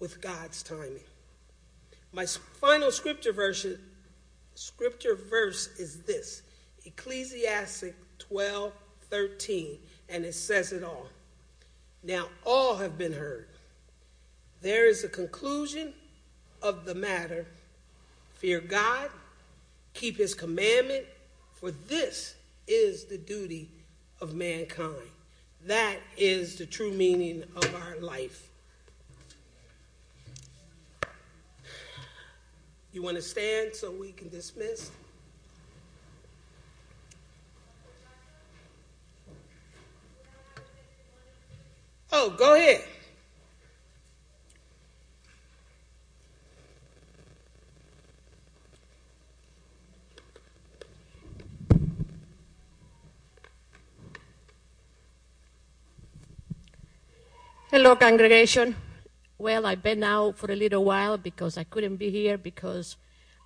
[0.00, 1.06] with God's timing.
[2.12, 3.64] My final scripture verse,
[4.56, 6.42] scripture verse is this
[6.84, 8.72] Ecclesiastes 12
[9.10, 9.78] 13,
[10.08, 11.08] and it says it all.
[12.02, 13.46] Now, all have been heard.
[14.60, 15.92] There is a conclusion
[16.62, 17.46] of the matter.
[18.34, 19.10] Fear God,
[19.92, 21.06] keep his commandment,
[21.52, 22.34] for this
[22.66, 23.68] is the duty
[24.20, 25.10] of mankind.
[25.66, 28.48] That is the true meaning of our life.
[32.92, 34.90] You want to stand so we can dismiss?
[42.16, 42.84] Oh, go ahead.
[57.72, 58.76] Hello, congregation.
[59.36, 62.96] Well, I've been out for a little while because I couldn't be here because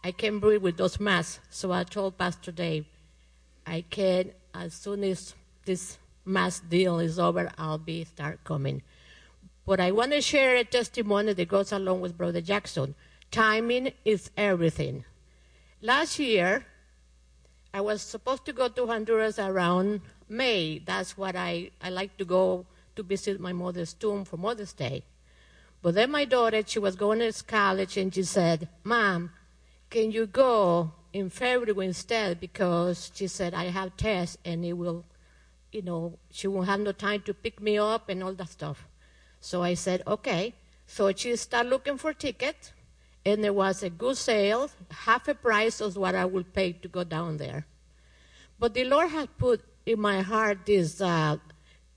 [0.04, 1.40] I can't breathe with those masks.
[1.48, 2.84] So I told Pastor Dave,
[3.66, 5.96] I can, as soon as this
[6.28, 8.82] mask deal is over, I'll be start coming.
[9.66, 12.94] But I want to share a testimony that goes along with Brother Jackson.
[13.30, 15.04] Timing is everything.
[15.82, 16.66] Last year,
[17.72, 20.78] I was supposed to go to Honduras around May.
[20.78, 22.66] That's what I, I like to go
[22.96, 25.04] to visit my mother's tomb for Mother's Day.
[25.82, 29.30] But then my daughter, she was going to college, and she said, Mom,
[29.90, 32.40] can you go in February instead?
[32.40, 35.04] Because she said, I have tests, and it will,
[35.72, 38.86] you know, she won't have no time to pick me up and all that stuff.
[39.40, 40.54] So I said, okay.
[40.86, 42.72] So she started looking for tickets,
[43.24, 46.88] and there was a good sale, half a price of what I would pay to
[46.88, 47.66] go down there.
[48.58, 51.36] But the Lord had put in my heart this uh,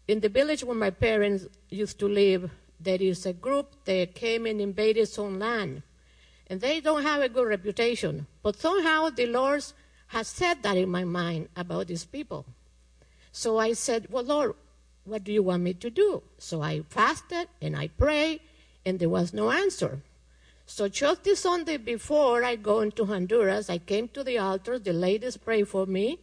[0.07, 4.45] in the village where my parents used to live, there is a group that came
[4.45, 5.83] and invaded some land.
[6.47, 8.27] And they don't have a good reputation.
[8.43, 9.63] But somehow the Lord
[10.07, 12.45] has said that in my mind about these people.
[13.31, 14.55] So I said, Well, Lord,
[15.05, 16.21] what do you want me to do?
[16.37, 18.41] So I fasted and I prayed,
[18.85, 20.01] and there was no answer.
[20.65, 24.93] So just the Sunday before I go into Honduras, I came to the altar, the
[24.93, 26.19] ladies prayed for me,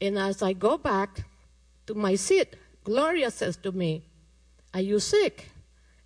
[0.00, 1.24] and as I go back
[1.86, 4.02] to my seat, Gloria says to me,
[4.72, 5.50] Are you sick?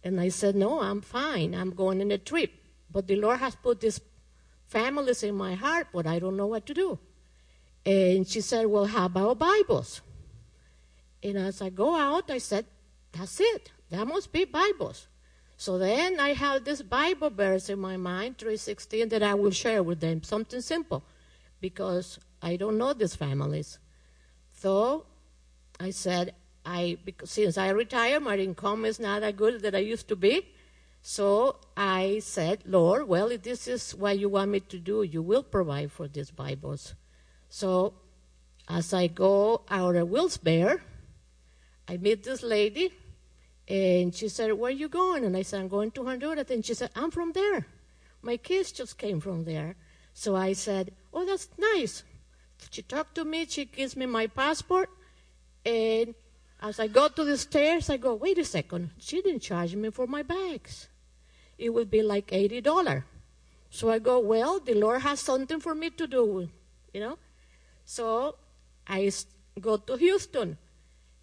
[0.04, 1.54] And I said, No, I'm fine.
[1.54, 2.52] I'm going on a trip.
[2.90, 4.00] But the Lord has put these
[4.66, 6.98] families in my heart, but I don't know what to do.
[7.86, 10.00] And she said, Well, how about Bibles?
[11.22, 12.66] And as I go out, I said,
[13.12, 13.70] That's it.
[13.90, 15.06] That must be Bibles.
[15.56, 19.82] So then I have this Bible verse in my mind, 316, that I will share
[19.82, 20.22] with them.
[20.22, 21.04] Something simple,
[21.60, 23.78] because I don't know these families.
[24.54, 25.06] So
[25.78, 30.08] I said, I since I retired, my income is not as good that I used
[30.08, 30.48] to be.
[31.02, 35.20] So I said, Lord, well, if this is what you want me to do, you
[35.20, 36.94] will provide for these Bibles.
[37.48, 37.94] So
[38.68, 40.80] as I go out of Wilkes-Barre,
[41.88, 42.92] I meet this lady,
[43.68, 45.24] and she said, Where are you going?
[45.24, 46.50] And I said, I'm going to Honduras.
[46.50, 47.66] And she said, I'm from there.
[48.22, 49.76] My kids just came from there.
[50.14, 52.04] So I said, Oh, that's nice.
[52.70, 54.88] She talked to me, she gives me my passport,
[55.64, 56.14] and
[56.62, 59.90] as I go to the stairs, I go, wait a second, she didn't charge me
[59.90, 60.88] for my bags.
[61.58, 63.02] It would be like $80.
[63.70, 66.48] So I go, well, the Lord has something for me to do,
[66.92, 67.18] you know?
[67.84, 68.36] So
[68.86, 69.10] I
[69.60, 70.56] go to Houston.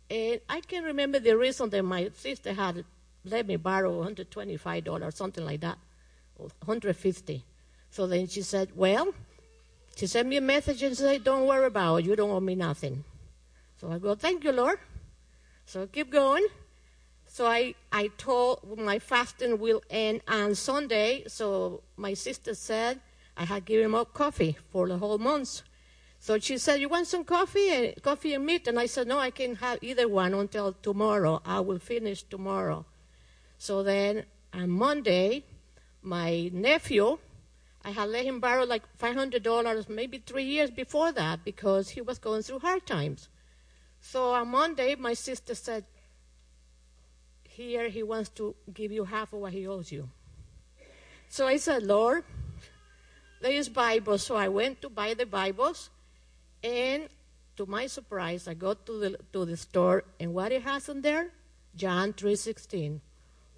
[0.09, 2.83] And I can remember the reason that my sister had
[3.25, 5.77] let me borrow $125, something like that,
[6.37, 7.43] 150
[7.91, 9.13] So then she said, well,
[9.95, 12.05] she sent me a message and said, don't worry about it.
[12.05, 13.03] You don't owe me nothing.
[13.79, 14.79] So I go, thank you, Lord.
[15.65, 16.45] So keep going.
[17.27, 21.23] So I, I told my fasting will end on Sunday.
[21.27, 22.99] So my sister said
[23.37, 25.61] I had given up coffee for the whole month.
[26.19, 29.17] So she said, "You want some coffee and coffee and meat?" And I said, "No,
[29.17, 31.41] I can have either one until tomorrow.
[31.45, 32.85] I will finish tomorrow."
[33.57, 35.45] So then on Monday,
[36.01, 37.19] my nephew,
[37.83, 41.89] I had let him borrow like five hundred dollars, maybe three years before that, because
[41.91, 43.29] he was going through hard times.
[44.01, 45.85] So on Monday, my sister said,
[47.43, 50.09] Here he wants to give you half of what he owes you.
[51.29, 52.23] So I said, Lord,
[53.41, 54.23] there is Bibles.
[54.23, 55.89] So I went to buy the Bibles,
[56.63, 57.07] and
[57.57, 61.01] to my surprise, I go to the, to the store, and what it has in
[61.01, 61.31] there?
[61.75, 62.99] John 3.16.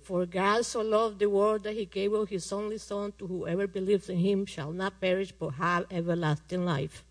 [0.02, 4.10] For God so loved the world that he gave his only Son to whoever believes
[4.10, 7.04] in him shall not perish but have everlasting life.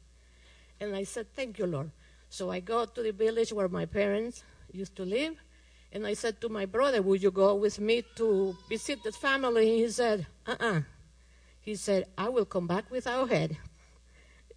[0.80, 1.92] And I said, Thank you, Lord.
[2.28, 5.34] So I go to the village where my parents used to live,
[5.92, 9.70] and I said to my brother, Would you go with me to visit the family?
[9.70, 10.72] And he said, Uh uh-uh.
[10.74, 10.80] uh
[11.60, 13.56] He said, I will come back without head.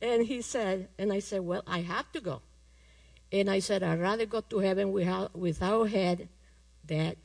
[0.03, 2.41] And he said, and I said, Well, I have to go.
[3.31, 6.27] And I said, I'd rather go to heaven without, without head
[6.85, 7.15] than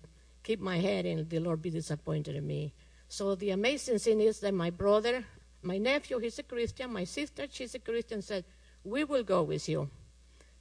[0.45, 2.73] keep my head and the Lord be disappointed in me.
[3.09, 5.25] So the amazing thing is that my brother,
[5.61, 8.45] my nephew, he's a Christian, my sister, she's a Christian, said,
[8.85, 9.91] We will go with you.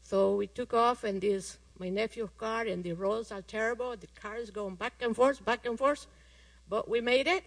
[0.01, 3.95] So we took off in this, my nephew's car, and the roads are terrible.
[3.95, 6.07] The car is going back and forth, back and forth.
[6.68, 7.43] But we made it.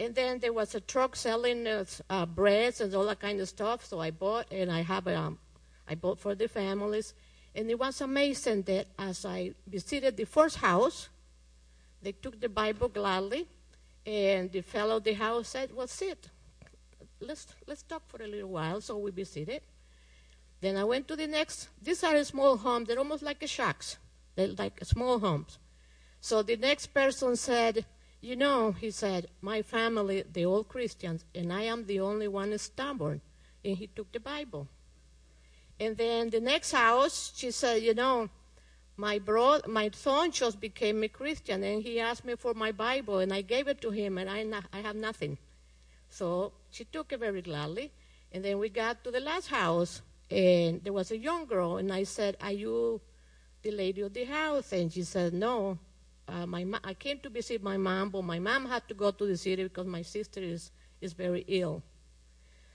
[0.00, 3.84] And then there was a truck selling uh, breads and all that kind of stuff.
[3.84, 5.38] So I bought, and I have um,
[5.86, 7.12] I bought for the families.
[7.54, 11.10] And it was amazing that as I visited the first house,
[12.00, 13.46] they took the Bible gladly,
[14.06, 16.30] and the fellow of the house said, "Well, sit.
[17.20, 19.60] Let's let's talk for a little while." So we visited.
[20.62, 21.68] Then I went to the next.
[21.82, 22.88] These are small homes.
[22.88, 23.98] They're almost like a shacks.
[24.34, 25.58] They're like small homes.
[26.22, 27.84] So the next person said,
[28.20, 32.56] "You know," he said, "my family, they all Christians, and I am the only one
[32.58, 33.20] stubborn."
[33.64, 34.68] And he took the Bible.
[35.78, 38.30] And then the next house, she said, "You know."
[39.00, 43.18] my bro- my son just became a Christian, and he asked me for my Bible,
[43.18, 44.44] and I gave it to him, and I,
[44.76, 45.38] I have nothing.
[46.10, 47.92] So she took it very gladly,
[48.30, 51.90] and then we got to the last house, and there was a young girl, and
[51.90, 53.00] I said, "Are you
[53.62, 55.78] the lady of the house?" And she said, "No,
[56.30, 59.10] uh, my ma- I came to visit my mom, but my mom had to go
[59.10, 60.70] to the city because my sister is
[61.00, 61.82] is very ill."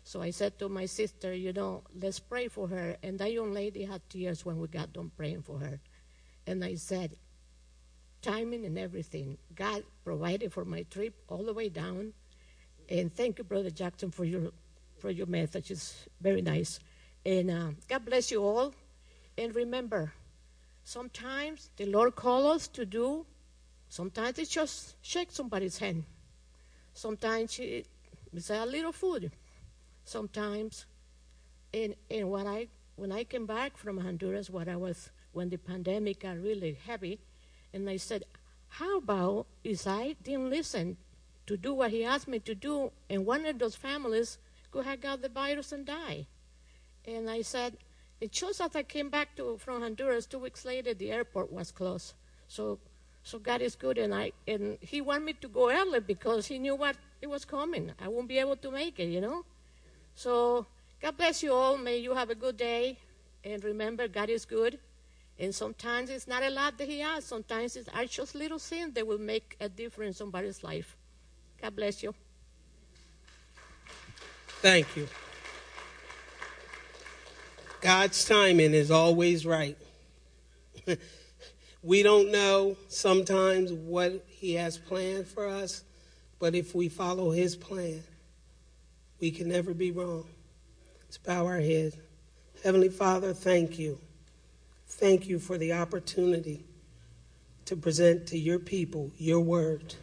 [0.03, 3.53] So I said to my sister, "You know, let's pray for her." And that young
[3.53, 5.79] lady had tears when we got done praying for her.
[6.47, 7.17] And I said,
[8.25, 9.37] timing and everything.
[9.53, 12.13] God provided for my trip all the way down.
[12.89, 14.51] And thank you, Brother Jackson, for your
[14.97, 15.69] for your message.
[15.69, 16.79] It's very nice.
[17.25, 18.73] And uh, God bless you all.
[19.37, 20.13] And remember,
[20.83, 23.25] sometimes the Lord calls us to do.
[23.95, 26.03] Sometimes it's just shake somebody's hand.
[26.93, 29.31] Sometimes it's a little food.
[30.03, 30.85] Sometimes,
[31.73, 32.67] and and when I
[32.97, 37.21] when I came back from Honduras, what I was when the pandemic got really heavy,
[37.73, 38.25] and I said,
[38.67, 40.97] How about if I didn't listen
[41.47, 44.39] to do what he asked me to do, and one of those families
[44.71, 46.27] could have got the virus and die?
[47.05, 47.77] And I said,
[48.19, 51.71] It shows that I came back to, from Honduras two weeks later, the airport was
[51.71, 52.13] closed.
[52.49, 52.79] So,
[53.25, 56.59] so God is good, and I and He wanted me to go early because He
[56.59, 57.91] knew what it was coming.
[57.99, 59.43] I won't be able to make it, you know.
[60.13, 60.67] So
[61.01, 61.75] God bless you all.
[61.75, 62.99] May you have a good day,
[63.43, 64.77] and remember, God is good.
[65.39, 67.25] And sometimes it's not a lot that he asks.
[67.25, 70.95] Sometimes it's just little things that will make a difference in somebody's life.
[71.61, 72.13] God bless you.
[74.61, 75.07] Thank you.
[77.81, 79.77] God's timing is always right.
[81.85, 85.83] we don't know sometimes what he has planned for us,
[86.39, 88.03] but if we follow his plan,
[89.21, 90.25] we can never be wrong.
[91.03, 91.93] Let's bow our head.
[92.63, 93.99] Heavenly Father, thank you
[94.87, 96.63] Thank you for the opportunity
[97.65, 99.95] to present to your people your word.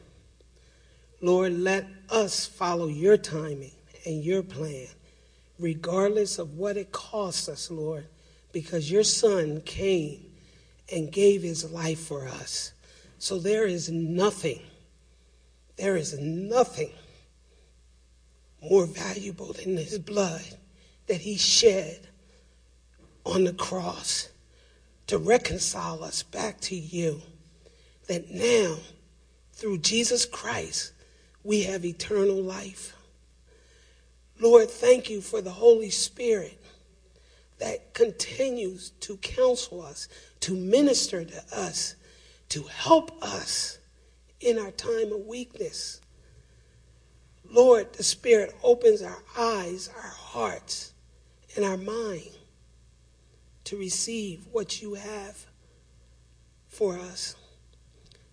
[1.22, 3.72] Lord, let us follow your timing
[4.04, 4.88] and your plan,
[5.58, 8.06] regardless of what it costs us, Lord,
[8.52, 10.26] because your son came
[10.90, 12.72] and gave his life for us.
[13.18, 14.60] So there is nothing,
[15.76, 16.92] there is nothing
[18.62, 20.42] more valuable than his blood
[21.06, 22.08] that he shed
[23.24, 24.28] on the cross
[25.06, 27.20] to reconcile us back to you.
[28.08, 28.76] That now,
[29.52, 30.92] through Jesus Christ,
[31.44, 32.96] we have eternal life.
[34.40, 36.60] Lord, thank you for the Holy Spirit
[37.62, 40.08] that continues to counsel us,
[40.40, 41.94] to minister to us,
[42.48, 43.78] to help us
[44.40, 46.00] in our time of weakness.
[47.48, 50.92] Lord, the Spirit opens our eyes, our hearts,
[51.54, 52.36] and our mind
[53.62, 55.46] to receive what you have
[56.66, 57.36] for us.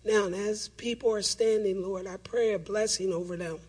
[0.04, 3.60] Now, and as people are standing, Lord, I pray a blessing over them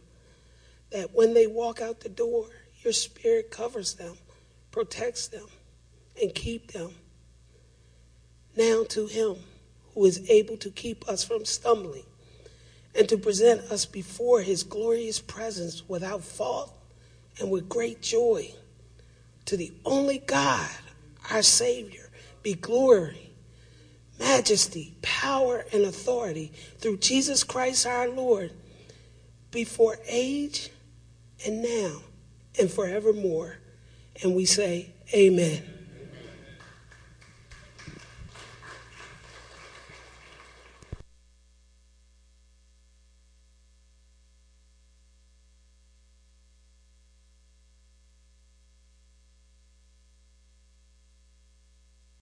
[0.89, 2.47] that when they walk out the door,
[2.83, 4.17] your spirit covers them,
[4.71, 5.45] protects them,
[6.21, 6.91] and keep them.
[8.55, 9.35] Now to him
[9.93, 12.05] who is able to keep us from stumbling
[12.95, 16.73] and to present us before his glorious presence without fault
[17.39, 18.53] and with great joy
[19.45, 20.69] to the only God
[21.29, 22.09] our Savior,
[22.43, 23.31] be glory,
[24.19, 28.51] majesty, power, and authority through Jesus Christ our Lord,
[29.51, 30.69] before age
[31.45, 32.01] and now
[32.59, 33.57] and forevermore.
[34.21, 35.80] And we say, Amen.